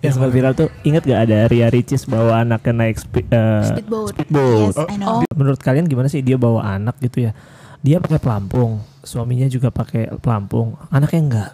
[0.00, 4.16] Yang sempat viral tuh inget gak ada Ria Ricis bawa anaknya naik spe- eh, Speedboat.
[4.16, 4.72] speedboat.
[4.72, 5.20] Yes, I know.
[5.30, 7.36] Menurut kalian gimana sih dia bawa anak gitu ya?
[7.80, 11.50] Dia pakai pelampung, suaminya juga pakai pelampung, anaknya enggak.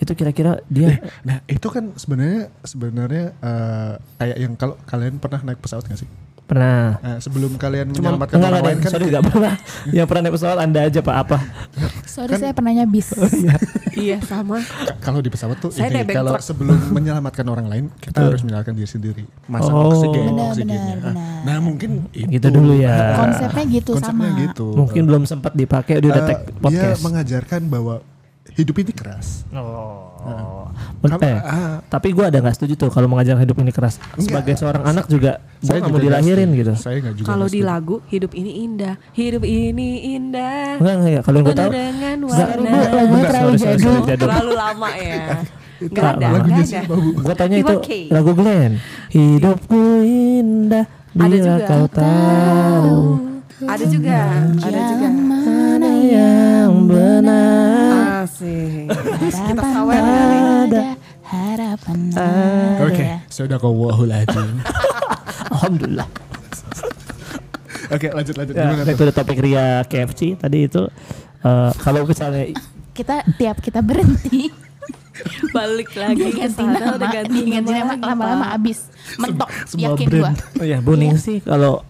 [0.00, 0.96] Itu kira-kira dia
[1.28, 6.10] Nah itu kan sebenarnya sebenarnya eh, kayak yang kalau kalian pernah naik pesawat nggak sih?
[6.50, 9.54] Pernah Nah, sebelum kalian Cuma menyelamatkan enggak, orang enggak, lain kan sorry enggak pernah.
[9.88, 11.38] Yang pernah naik pesawat Anda aja Pak apa?
[12.04, 13.08] Sorry saya pernahnya bis.
[13.92, 14.62] Iya, sama.
[14.62, 16.40] ka- kalau di pesawat tuh Saya ini kalau truk.
[16.42, 19.22] sebelum menyelamatkan orang lain kita harus menyelamatkan diri sendiri.
[19.44, 19.90] Masang Oh.
[19.90, 20.78] oksigen, Benar, oksigennya.
[20.96, 21.42] benar, benar.
[21.42, 23.18] Nah mungkin itu Gitu dulu ya.
[23.18, 24.40] Konsepnya gitu Konsepnya sama.
[24.40, 24.66] gitu.
[24.72, 27.02] Mungkin belum sempat dipakai dia udah Eh, tag dia podcast.
[27.02, 27.94] mengajarkan bahwa
[28.52, 29.42] hidup ini keras.
[29.50, 30.09] Oh.
[30.20, 33.96] Eh, ah, tapi gue ada nggak setuju tuh kalau mengajar hidup ini keras.
[34.20, 36.72] Sebagai seorang anak juga gue saya nggak mau dilahirin gitu.
[36.76, 37.26] Saya nggak juga.
[37.32, 40.76] Kalau di lagu hidup ini indah, hidup ini indah.
[40.76, 41.20] Enggak enggak ya.
[41.24, 42.70] Kalau yang gue tahu dengan Enggak, warna.
[42.70, 43.16] Terlalu
[43.56, 43.56] jadul.
[43.56, 44.28] sorry, jadul.
[44.28, 45.24] Terlalu lama ya.
[45.80, 46.96] Enggak ada, lagunya enggak ada.
[47.24, 47.74] Gue tanya itu
[48.12, 48.72] lagu Glenn.
[49.08, 51.64] Hidupku indah Ada bila juga.
[51.66, 52.96] kau tahu
[53.60, 54.20] Ada juga,
[54.60, 55.08] ada juga.
[55.08, 57.89] mana yang benar.
[58.20, 58.86] Asik.
[59.32, 60.82] Harapan sawer ada,
[61.24, 62.84] harapan ada.
[62.84, 64.60] Oke, sudah kau wahuladzim.
[65.54, 66.08] Alhamdulillah.
[67.90, 70.86] Oke, lanjut lanjut Ya, gimana itu udah topik Ria KFC tadi itu
[71.42, 72.54] eh, kalau misalnya
[72.92, 74.46] Kita tiap kita berhenti
[75.56, 78.56] Balik lagi ganti sana nama, udah ganti ganti nama lama-lama Pak.
[78.56, 78.78] abis
[79.18, 79.50] mentok.
[79.66, 80.38] semua Yakin brand.
[80.38, 80.60] gua.
[80.62, 81.89] oh ya Bu Ningsi kalau di-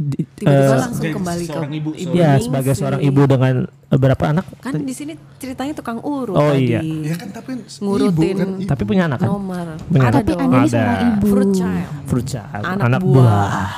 [0.00, 2.12] Tiba-tiba eh, langsung kembali ke seorang ibu, ibu.
[2.16, 2.44] ya Ningsi.
[2.48, 4.44] sebagai seorang ibu dengan eh, berapa anak?
[4.58, 6.72] Kan di sini ceritanya tukang urut Oh, tadi.
[6.72, 6.80] iya.
[6.80, 8.68] Ya kan tapi Ngurutin ibu kan ibu.
[8.68, 9.28] Tapi punya anak kan?
[9.28, 9.66] Nomor.
[9.84, 10.24] Punya Ada anak.
[10.24, 10.84] Tapi Ada.
[11.20, 11.88] Fruit child.
[12.08, 13.12] Fruit child, Anak anak, buah.
[13.12, 13.68] buah.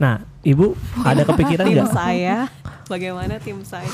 [0.00, 0.72] Nah, ibu
[1.04, 1.92] ada kepikiran tim nggak?
[1.92, 2.48] saya
[2.88, 3.84] bagaimana tim saya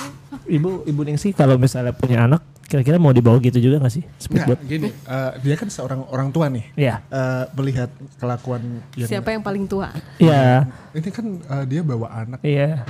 [0.47, 4.07] Ibu ibu Ningsi kalau misalnya punya anak, kira-kira mau dibawa gitu juga nggak sih?
[4.31, 6.62] Nggak, gini, eh, dia kan seorang orang tua nih.
[6.79, 7.03] Iya.
[7.11, 8.62] Eh, melihat kelakuan
[8.95, 10.71] yang siapa yang paling tua Iya.
[10.95, 12.87] ini kan eh, dia bawa anak Iya.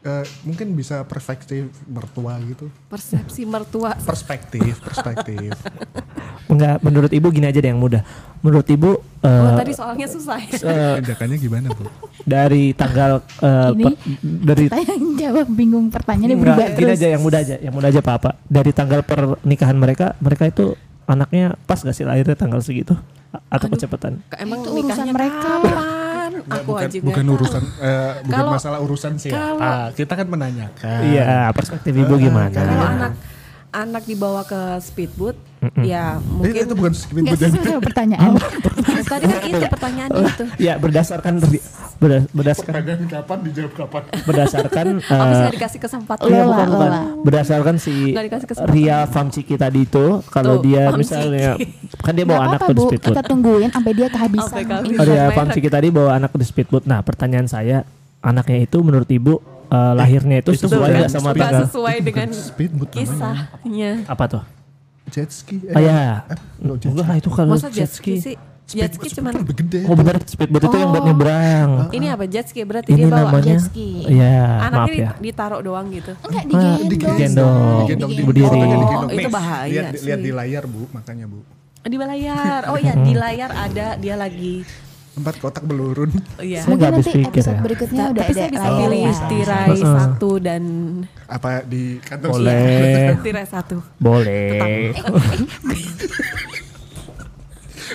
[0.00, 5.50] eh, mungkin bisa perspektif mertua gitu persepsi mertua perspektif perspektif
[6.48, 8.00] Enggak, menurut ibu gini aja deh yang mudah.
[8.38, 11.84] Menurut ibu oh eh, tadi soalnya susah ya eh, tindakannya gimana bu
[12.22, 16.96] dari tanggal eh, Ini per- dari yang jawab bingung pertanyaannya Enggak, berubah gini terus.
[16.96, 18.34] aja yang mudah aja, yang mudah aja Pak.
[18.44, 20.72] Dari tanggal pernikahan mereka, mereka itu
[21.04, 22.94] anaknya pas gak sih lahirnya tanggal segitu
[23.46, 24.24] atau kecepatan?
[24.34, 25.48] emang Itu urusan nikahnya mereka.
[25.58, 29.88] kapan Nggak, aku bukan, aja bukan urusan eh, bukan Kalau- masalah urusan sih kalau- ah,
[29.90, 32.22] kita kan menanyakan Iya, perspektif ibu tahu.
[32.22, 32.54] gimana?
[32.54, 33.12] kalau anak
[33.70, 35.36] anak dibawa ke speedboat
[35.80, 38.30] ya mungkin itu bukan yang- sesuai sama pertanyaan.
[39.00, 41.34] tadi kan itu pertanyaannya itu Ya berdasarkan
[42.30, 46.88] berdasarkan pertanyaan kapan dijawab kapan berdasarkan habis nggak dikasih kesempatan Iya, Lola, bukan, bukan.
[46.88, 47.02] Lola.
[47.20, 47.94] Berdasarkan si.
[48.68, 51.00] Ria Famciki tadi itu kalau Tuh, dia Famciki.
[51.00, 51.50] misalnya
[51.98, 53.08] kan dia Nggak bawa anak di bu, speedboat.
[53.08, 54.56] kita tungguin sampai dia kehabisan.
[54.96, 55.24] Ria.
[55.32, 56.84] Famciki tadi bawa anak di speedboat.
[56.84, 57.82] Nah, pertanyaan saya,
[58.20, 61.66] anaknya itu menurut ibu eh, lahirnya itu itu sesuai nggak sama tanggal?
[61.66, 62.28] sesuai dengan
[62.88, 64.42] kisahnya Apa tuh?
[65.08, 68.14] Jet ski eh, Oh ya, eh, no, jet enggak lah itu kalau masa jet ski
[68.16, 68.36] sih
[68.68, 71.08] jet ski cuman lebih gede Oh benar, speedboat itu yang buat Oh.
[71.08, 71.68] nyebrang.
[71.90, 73.88] ini apa jet ski berarti Ini dia bawa namanya, jet ski.
[74.06, 75.10] ya maaf anaknya ya.
[75.10, 76.78] di- ditaruh doang gitu Enggak Ah, digendong.
[76.86, 77.78] digendong.
[77.80, 78.46] digendong di Berdiri.
[78.46, 80.04] Oh, itu bahaya lihat sih.
[80.04, 81.40] lihat di layar bu makanya bu
[81.80, 84.60] di layar oh ya di layar ada dia lagi
[85.18, 87.60] tempat kotak belurun oh, iya Saya Mungkin nggak habis nanti pikir episode ya.
[87.60, 89.12] berikutnya udah tapi ada saya bisa pilih ya.
[89.26, 89.82] tirai Heeh.
[89.98, 90.62] satu dan
[91.26, 92.62] apa di kantor Boleh,
[93.26, 94.94] tirai satu boleh.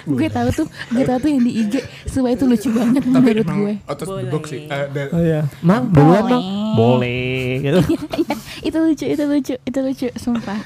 [0.03, 3.47] gue tahu tuh, gue tahu tuh yang di IG, semua itu lucu banget tapi menurut
[3.47, 3.73] gue.
[3.79, 4.27] Boleh.
[4.27, 6.43] box sih dan- Oh iya, mang duluan mang.
[6.73, 7.61] Boleh.
[7.61, 7.79] Boleh gitu.
[8.19, 10.59] Iya, itu lucu, itu lucu, itu lucu, sumpah.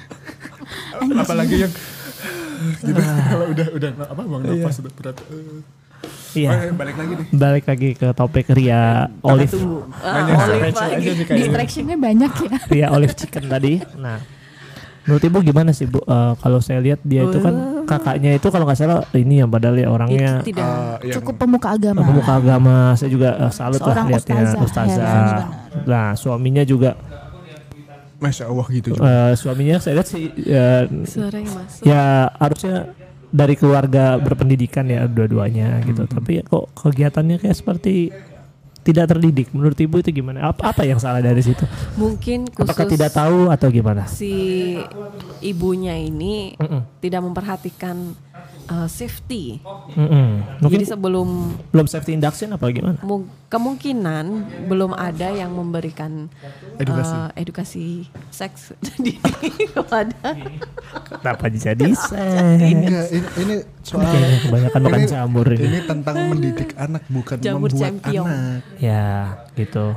[1.14, 1.74] apalagi yang
[2.80, 2.98] gitu
[3.30, 5.62] kalau udah udah apa bang nafas udah berat eh.
[6.34, 6.50] Iya.
[6.52, 8.84] Oh, balik lagi nih Balik lagi ke topik Ria
[9.22, 9.54] Olive.
[9.54, 11.08] nanya Ah, Olive lagi.
[11.24, 12.56] Distractionnya banyak ya.
[12.68, 13.80] Ria Olive Chicken tadi.
[13.96, 14.20] Nah,
[15.04, 16.00] menurut ibu gimana sih bu?
[16.00, 17.54] Eh, kalau saya lihat dia itu kan
[17.86, 22.02] kakaknya itu kalau nggak salah ini yang padahal ya orangnya tidak yang- Cukup pemuka agama.
[22.04, 22.76] pemuka agama.
[22.94, 25.00] Saya juga eh, salut lah lihatnya ustazah, ustazah.
[25.00, 25.48] ya, benar.
[25.86, 26.92] Nah, suaminya juga
[28.18, 30.26] masya allah gitu juga eh, suaminya saya lihat sih
[31.06, 32.76] suaranya masuk ya harusnya
[33.38, 36.10] dari keluarga berpendidikan ya dua-duanya gitu.
[36.10, 38.10] Tapi ya kok kegiatannya kayak seperti
[38.82, 39.52] tidak terdidik.
[39.52, 40.48] Menurut ibu itu gimana?
[40.48, 41.62] Apa, apa yang salah dari situ?
[42.00, 44.08] mungkin khusus Apakah tidak tahu atau gimana?
[44.08, 44.80] si
[45.44, 46.82] ibunya ini Mm-mm.
[47.04, 48.16] tidak memperhatikan
[48.68, 50.44] uh, safety Mm-mm.
[50.60, 51.28] Mungkin jadi sebelum
[51.70, 53.00] belum safety induction apa gimana?
[53.00, 54.26] mu- kemungkinan
[54.66, 56.28] belum ada yang memberikan
[56.76, 57.14] Edukasi.
[57.14, 57.86] uh, edukasi
[58.28, 59.16] seks di
[59.68, 60.36] kepada
[61.14, 62.60] Kenapa jadi saya?
[62.60, 64.04] enggak ini, ini soal
[64.44, 65.64] kebanyakan makan ini- jamur ini.
[65.66, 68.26] ini tentang mendidik anak bukan Jamur membuat champion.
[68.26, 69.08] anak Ya,
[69.54, 69.96] gitu.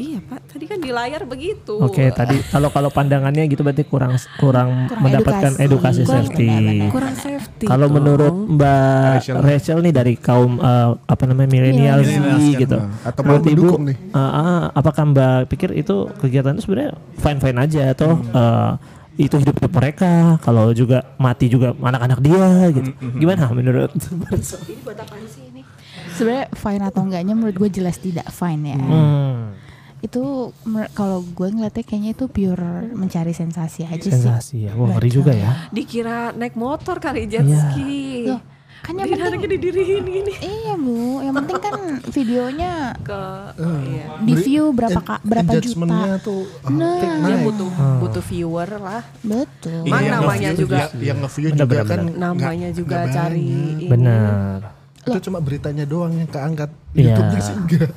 [0.00, 4.16] Iya pak tadi kan di layar begitu Oke, tadi kalau kalau pandangannya gitu berarti kurang
[4.34, 6.00] kurang, Kurang mendapatkan edukasi, edukasi.
[6.02, 6.48] Kurang safety.
[6.48, 6.88] benar-benar.
[6.90, 7.94] kurang safety Kalau dong.
[7.94, 9.36] menurut Mbak Rachel.
[9.38, 9.78] Rachel.
[9.80, 12.76] nih dari kaum eh, apa namanya milenial kan, gitu.
[13.02, 13.96] Atau mau Menurut ibu, nih.
[14.12, 18.32] ah, apakah Mbak pikir itu kegiatan itu sebenarnya fine fine aja atau Hmm.
[18.32, 18.72] eh,
[19.18, 20.40] itu hidup hidup mereka?
[20.40, 22.90] Kalau juga mati juga anak-anak dia gitu.
[22.94, 23.92] Hmm, Gimana menurut?
[24.00, 25.60] ini buat apaan sih ini
[26.10, 28.76] Sebenarnya fine atau enggaknya menurut gue jelas tidak fine ya.
[28.76, 29.36] hmm,
[30.00, 30.22] Itu
[30.64, 34.10] mer- kalau gue ngeliatnya kayaknya itu pure mencari sensasi aja sih.
[34.10, 34.72] sensasi ya.
[34.72, 35.68] Wah ngeri juga ya.
[35.68, 37.60] dikira naik motor kali jet Iya.
[37.68, 38.40] ski Loh,
[38.80, 41.74] kan yang Dikira penting didiriin gini Iya bu, yang penting kan
[42.10, 43.20] videonya ke
[43.54, 43.80] Eh.
[43.86, 44.04] iya.
[44.18, 45.60] di view berapa En- ka- berapa juta.
[45.60, 46.96] engagementnya tuh ah, Nah.
[46.96, 47.44] dia naik.
[47.44, 47.98] butuh Hmm.
[48.00, 49.84] butuh viewer lah Betul.
[49.84, 53.12] Iya, namanya nge-view juga- ya- yang nge-view Benar, juga benar, kan namanya nggak- juga nggak
[53.12, 53.52] cari.
[53.86, 54.58] Benar.
[55.02, 57.04] itu cuma beritanya doang yang keangkat Iya.
[57.10, 57.90] YouTube-nya sih enggak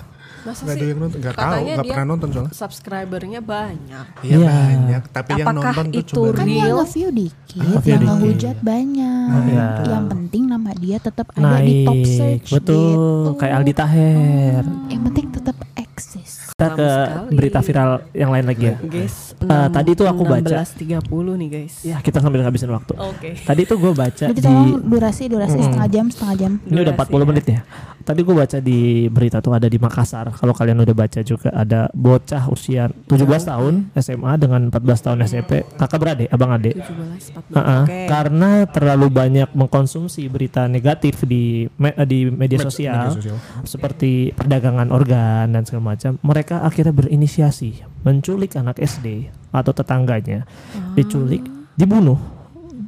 [0.43, 0.85] Masa ada sih?
[0.85, 4.47] yang nonton nggak tahu dia pernah nonton soalnya subscribernya banyak Iya Iya.
[4.49, 6.59] banyak tapi yang Apakah nonton tuh itu cuma Kan real?
[6.59, 9.41] yang nge-view dikit, Ah, yang ngehujat banyak.
[9.45, 9.67] Iya.
[9.87, 12.77] Yang penting nama dia tetap ada di top Naik, search betul.
[12.77, 13.37] gitu.
[13.37, 14.63] Kayak Aldi Taher.
[14.87, 16.52] Yang penting tetap eksis.
[16.53, 17.33] Kita ke sekali.
[17.33, 18.75] berita viral yang lain lagi ya.
[18.79, 20.45] Guys, Eh, tadi tuh aku baca.
[20.61, 21.01] 16.30
[21.35, 21.73] nih guys.
[21.81, 22.93] Ya kita sambil ngabisin waktu.
[22.95, 23.33] Oke.
[23.35, 25.65] Tadi tuh gue baca Jadi di durasi durasi Mm.
[25.65, 26.51] setengah jam setengah jam.
[26.61, 27.27] ini udah Durasi 40 ya.
[27.27, 27.59] menit ya.
[28.03, 30.29] Tadi gue baca di berita tuh ada di Makassar.
[30.29, 35.63] Kalau kalian udah baca juga ada bocah usia 17 tahun SMA dengan 14 tahun SMP.
[35.73, 36.75] Kakak beradik, abang adik.
[36.75, 37.55] 17, 14.
[37.55, 37.99] Heeh, Oke.
[38.05, 43.37] Karena terlalu banyak mengkonsumsi berita negatif di me- di media Med- sosial, media sosial.
[43.63, 49.07] seperti perdagangan organ dan segala macam, mereka akhirnya berinisiasi menculik anak SD
[49.49, 50.43] atau tetangganya,
[50.91, 52.19] diculik, dibunuh,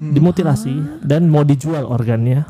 [0.03, 2.43] dimutilasi dan mau dijual organnya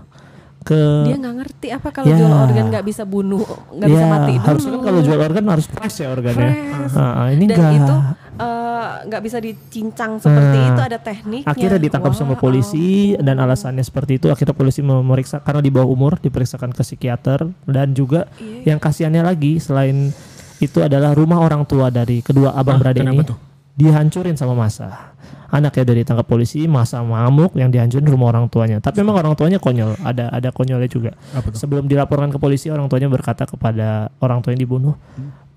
[0.59, 2.17] ke Dia nggak ngerti apa kalau Ya.
[2.17, 4.45] jual organ nggak bisa bunuh, nggak bisa Ya, mati dulu.
[4.47, 6.49] harusnya kan kalau jual organ harus fresh ya organnya.
[6.49, 6.95] Fresh.
[6.97, 7.73] Ah, ini Dan enggak.
[7.77, 7.95] itu
[8.35, 11.47] eh, nggak bisa dicincang seperti Nah, itu ada tekniknya.
[11.47, 14.27] Akhirnya ditangkap sama Wah, polisi dan alasannya seperti itu.
[14.27, 18.73] Akhirnya polisi memeriksa karena di bawah umur diperiksakan ke psikiater dan juga Iya.
[18.73, 20.09] yang kasihannya lagi selain
[20.57, 23.37] itu adalah rumah orang tua dari kedua abang Ah, beradik ini tuh?
[23.73, 25.13] dihancurin sama masa.
[25.45, 28.79] Anaknya udah ditangkap polisi, masa ngamuk yang dihancurin rumah orang tuanya.
[28.79, 31.11] Tapi memang orang tuanya konyol, ada ada konyolnya juga.
[31.53, 34.95] Sebelum dilaporkan ke polisi, orang tuanya berkata kepada orang tua yang dibunuh,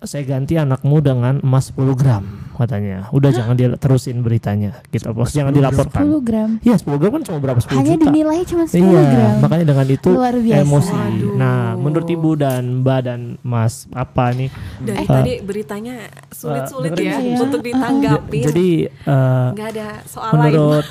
[0.00, 2.22] saya ganti anakmu dengan emas 10 gram
[2.54, 3.06] katanya.
[3.08, 4.82] Udah jangan dia terusin beritanya.
[4.88, 5.30] Gitu, bos.
[5.30, 6.02] Jangan 10 dilaporkan.
[6.20, 6.50] gram.
[6.61, 8.04] Iya 10 gram kan cuma berapa 10 Hanya juta.
[8.04, 9.32] dinilai cuma 10 Iya, gram.
[9.38, 10.61] makanya dengan itu Luar biasa.
[10.61, 10.92] emosi.
[10.92, 11.32] Waduh.
[11.34, 14.50] Nah, menurut ibu dan mbak dan mas apa nih?
[14.80, 15.94] Dari Eh, tadi beritanya
[16.28, 17.42] sulit-sulit dengerin ya dulu.
[17.44, 17.66] untuk Iya.
[17.68, 18.38] ditanggapi.
[18.44, 20.42] Jadi eh, nggak ada soal lain.
[20.44, 20.87] menurut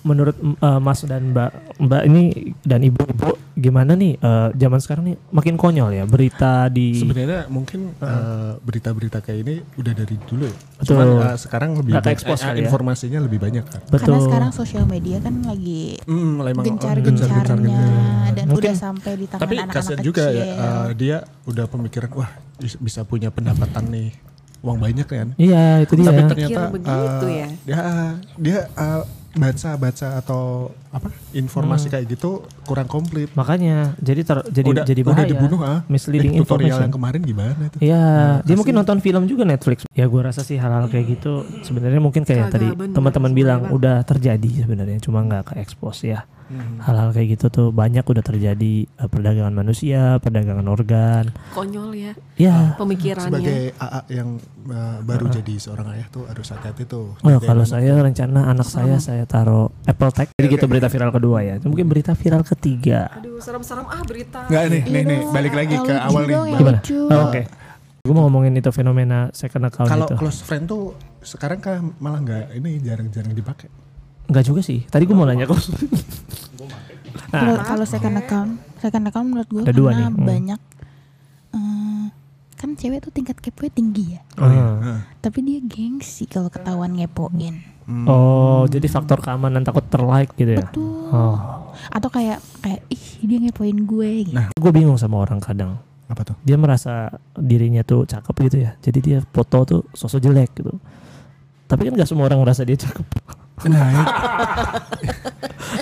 [0.00, 2.22] menurut eh, mas dan mbak mbak ini
[2.62, 7.90] dan ibu-ibu gimana nih eh, zaman sekarang nih makin konyol ya berita di Sebenarnya mungkin
[7.92, 10.54] eh, berita-berita kayak ini udah dari dulu ya.
[10.76, 10.86] Betul.
[10.88, 12.62] Cuman eh, sekarang lebih banyak- eh, ya.
[12.62, 13.80] informasinya lebih banyak kan.
[13.84, 14.14] betul.
[14.14, 17.82] Karena sekarang sosial media kan lagi Hmm, emang gencar-gencarnya
[18.30, 20.06] dan Mungkin- udah sampai di tangan Tapi anak-anak kasihan kecil.
[20.06, 24.08] juga ya eh, dia udah pemikiran wah bis- bisa punya pendapatan nih
[24.58, 25.28] uang banyak kan.
[25.34, 26.06] Iya itu dia.
[26.08, 27.48] Tapi ternyata begitu ya.
[27.64, 27.80] dia
[28.36, 30.42] dia eh, baca-baca atau
[30.88, 32.30] apa informasi kayak gitu
[32.64, 33.28] kurang komplit.
[33.32, 34.48] Makanya jadi ter, Hmm.
[34.48, 35.30] jadi udah, jadi udah bahaya.
[35.30, 35.78] dibunuh ah.
[35.84, 36.82] Misleading Eh, tutorial information.
[36.82, 37.76] yang kemarin gimana itu?
[37.78, 38.56] Iya, dia kasih.
[38.56, 39.78] mungkin nonton film juga Netflix.
[39.90, 44.00] Ya gua rasa sih hal-hal kayak gitu sebenarnya mungkin kayak Kagak tadi teman-teman bilang udah
[44.02, 46.24] terjadi sebenarnya, cuma nggak ke expose ya.
[46.48, 46.80] Hmm.
[46.80, 51.28] Hal-hal kayak gitu tuh banyak udah terjadi eh, perdagangan manusia, perdagangan organ.
[51.52, 52.72] Konyol ya Ya.
[52.74, 53.28] pemikirannya.
[53.28, 54.28] Sebagai AA yang
[54.66, 57.12] uh, baru jadi seorang ayah tuh harus hati-hati tuh.
[57.18, 60.32] Oh, kalau saya rencana anak saya saya taruh Apple Tag.
[60.34, 61.54] Jadi gitu berita viral kedua ya.
[61.60, 63.12] Mungkin berita viral ketiga.
[63.12, 64.48] Aduh serem-serem ah berita.
[64.48, 66.36] Nggak nih, nih, nih, balik lagi ke awal nih.
[66.56, 66.78] Gimana?
[67.12, 67.42] Oh, Oke.
[68.00, 70.16] Gue mau ngomongin itu fenomena second account Kalau itu.
[70.16, 73.68] close friend tuh sekarang kan malah nggak ini jarang-jarang dipakai.
[74.28, 74.84] Enggak juga sih.
[74.84, 75.58] Tadi gue mau nanya kok.
[77.28, 80.24] Kalau Nah, kalau second account, second account menurut gue karena nih, hmm.
[80.24, 80.60] banyak
[81.52, 82.04] eh,
[82.56, 84.20] kan cewek tuh tingkat kepo tinggi ya.
[84.40, 84.64] Oh iya.
[84.64, 84.98] Heeh.
[85.20, 87.60] Tapi dia gengsi kalau ketahuan ngepoin.
[87.88, 88.04] Hmm.
[88.08, 90.64] Oh, jadi faktor keamanan takut terlike gitu ya.
[90.64, 91.08] Betul.
[91.12, 91.72] Oh.
[91.92, 94.36] Atau kayak kayak ih dia ngepoin gue gitu.
[94.36, 94.48] Nah.
[94.56, 95.80] Gue bingung sama orang kadang.
[96.08, 96.36] Apa tuh?
[96.40, 98.72] Dia merasa dirinya tuh cakep gitu ya.
[98.80, 100.72] Jadi dia foto tuh sosok jelek gitu.
[101.68, 103.04] Tapi kan gak semua orang merasa dia cakep.
[103.60, 103.90] Nah,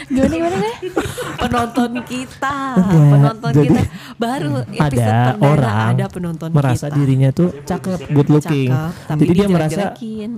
[0.06, 1.10] Gimana gimana gimana?
[1.36, 3.82] penonton kita, Enggak, penonton jadi kita
[4.16, 6.96] baru episode ada orang ada penonton merasa kita.
[6.96, 8.70] dirinya tuh cakep, good looking.
[8.70, 9.82] Cakep, Jadi dia merasa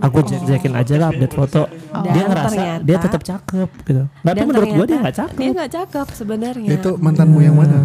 [0.01, 1.63] aku jelek-jelekin aja lah update foto.
[1.69, 4.03] dia Dan ngerasa ternyata- dia tetap cakep gitu.
[4.11, 5.37] Tapi menurut gua dia nggak cakep.
[5.39, 6.69] Dia nggak cakep sebenarnya.
[6.71, 7.77] itu mantanmu yang mana?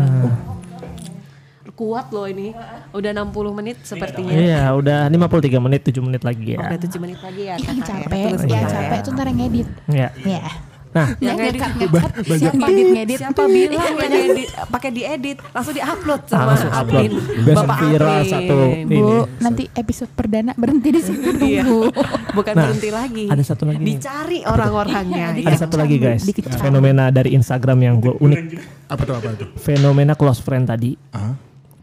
[1.73, 2.53] Kuat loh ini.
[2.91, 4.29] Udah 60 menit sepertinya.
[4.29, 6.59] Iya, udah 53 menit, 7 menit lagi ya.
[6.61, 7.55] Udah 7 menit lagi ya.
[7.57, 7.83] Yang ya.
[7.83, 9.01] capek, Tunggu yang sebentar capek ya.
[9.01, 9.67] tuh ntar yang ngedit.
[9.87, 10.09] Ya.
[10.23, 10.45] Ya.
[10.93, 12.37] Nah, Yang Nggak, edit nggak, nggak, nggak.
[12.37, 13.17] Siapa ngedit ngedit?
[13.17, 17.01] Siapa bilang yang edit pakai diedit langsung diupload sama langsung upload.
[17.01, 17.11] admin.
[17.41, 18.29] Biar Bapak viral admin.
[18.29, 19.01] satu Bu, ini.
[19.41, 21.61] nanti episode perdana berhenti di situ Iya.
[21.65, 21.89] dulu.
[22.31, 23.25] Bukan Nah, berhenti lagi.
[23.25, 23.87] ada satu lagi nih.
[23.89, 25.25] Dicari orang-orangnya.
[25.27, 25.47] Ada ya.
[25.49, 26.61] ada satu lagi guys, Dikecam.
[26.61, 28.39] fenomena dari Instagram yang gue unik.
[28.85, 29.45] Apa tuh apa itu?
[29.57, 30.93] Fenomena close friend tadi.
[31.09, 31.33] Ah,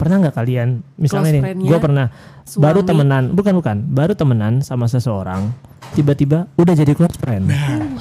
[0.01, 2.07] Pernah nggak kalian, misalnya Close nih, gue pernah
[2.43, 2.63] suami.
[2.65, 5.53] baru temenan, bukan bukan, baru temenan sama seseorang,
[5.93, 7.53] tiba-tiba udah jadi close friend.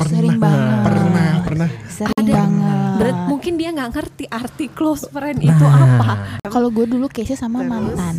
[0.08, 0.80] Sering banget.
[0.88, 1.70] pernah, pernah.
[1.92, 2.96] Sering banget.
[2.96, 6.40] Berat mungkin dia nggak ngerti arti close friend itu apa.
[6.48, 8.16] Kalau gue dulu case sama mantan,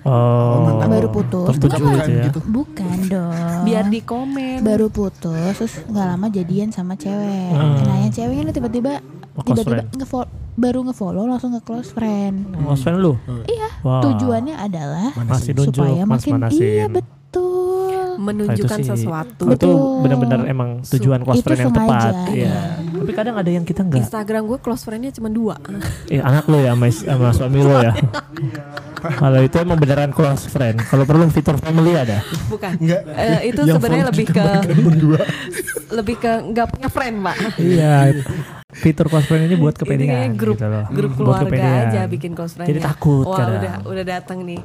[0.00, 1.52] Oh, baru putus.
[1.52, 2.24] tertuju Bukan, gitu ya.
[2.24, 2.40] gitu.
[2.48, 3.60] bukan dong.
[3.64, 4.64] Biar di komen.
[4.64, 7.52] baru putus terus nggak lama jadian sama cewek.
[7.52, 7.84] Hmm.
[7.84, 12.52] Nah yang cewek ini tiba-tiba Oh, close tiba-tiba ngefollow baru ngefollow langsung nge close friend.
[12.52, 13.14] Close friend lu?
[13.44, 13.68] Iya.
[13.80, 14.02] Wah.
[14.02, 16.60] Tujuannya adalah Masih nunjuk, supaya mas makin manasin.
[16.60, 17.08] iya betul.
[18.20, 19.44] menunjukkan Nah, itu sih- sesuatu.
[19.46, 19.80] Itu Betul.
[20.04, 22.12] benar-benar emang tujuan close Itu friend yang sengaja, tepat.
[22.28, 22.36] iya.
[22.36, 22.60] Iya.
[23.00, 24.00] Tapi kadang ada yang kita enggak.
[24.04, 25.56] Instagram gue close friendnya cuma dua.
[26.12, 27.96] Eh, anak lo ya sama, sama suami lo ya.
[29.00, 30.84] Kalau itu emang beneran close friend.
[30.84, 32.20] Kalau perlu fitur family ada.
[32.52, 32.76] Bukan.
[32.76, 33.00] Enggak.
[33.08, 34.44] Eh, itu sebenarnya lebih ke
[34.76, 35.20] berdua.
[35.96, 37.36] lebih ke nggak punya friend, Mbak.
[37.56, 37.94] iya.
[38.70, 40.84] Fitur close friend ini buat kepedean kayaknya grup gitu loh.
[40.88, 41.86] grup Buat keluarga kepedean.
[41.90, 42.68] aja bikin close friend.
[42.70, 43.58] Jadi takut Wah, kadang.
[43.58, 44.60] udah udah datang nih.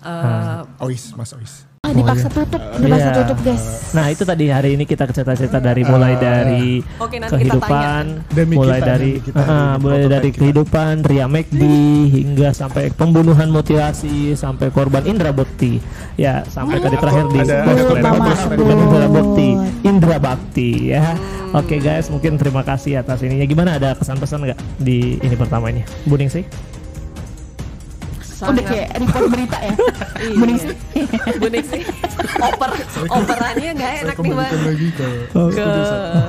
[0.00, 1.68] Eh, Ois, Mas Ois.
[1.90, 3.18] Ah, dipaksa tutup, dipaksa Iya.
[3.18, 3.64] tutup guys.
[3.90, 8.54] Nah itu tadi hari ini kita cerita-cerita dari mulai dari Oke, nanti kita kehidupan, Demi
[8.54, 10.38] mulai kita, dari demi kita, demi mulai dari kita.
[10.38, 11.62] kehidupan Ria McD
[12.08, 15.82] hingga sampai pembunuhan mutilasi sampai korban Indra Bekti.
[16.14, 17.40] Ya sampai tadi terakhir di
[18.54, 19.48] Bukan Indra Bekti,
[19.82, 21.18] Indra Bakti ya.
[21.50, 23.42] Oke guys, mungkin terima kasih atas ininya.
[23.42, 25.82] Gimana ada kesan-pesan nggak di ini pertama ini?
[26.06, 26.46] Buning sih?
[28.40, 29.74] Udah sangat kayak report berita ya.
[30.20, 30.34] Iya.
[30.36, 30.74] Buning sih.
[31.36, 31.82] Bunik sih.
[32.38, 32.70] Oper
[33.06, 34.50] operannya nggak enak nih, Mbak.
[34.90, 35.08] ke
[35.50, 35.68] Ke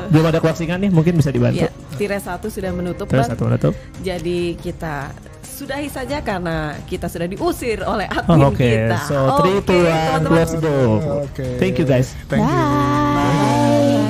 [0.08, 1.62] Belum ada closing nih, mungkin bisa dibantu.
[1.62, 3.28] ya, tire satu sudah menutup, Bang.
[3.28, 3.74] satu menutup.
[4.00, 5.12] Jadi kita
[5.44, 8.98] sudahi saja karena kita sudah diusir oleh Oh, admin Oke, kita.
[9.06, 10.32] so 3, 2, 1, teman-teman.
[10.34, 10.76] let's go.
[11.22, 11.46] Oke.
[11.58, 12.18] Thank you guys.
[12.28, 12.50] Thank you.
[12.50, 14.10] Bye.